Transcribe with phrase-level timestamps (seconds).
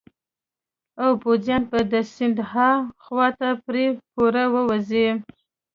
[1.03, 5.07] او پوځیان به د سیند هاخوا ته پرې پورې ووزي.